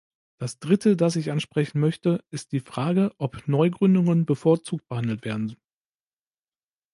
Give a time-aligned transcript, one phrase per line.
[0.39, 5.55] Das Dritte, das ich ansprechen möchte, ist die Frage, ob Neugründungen bevorzugt behandelt werden?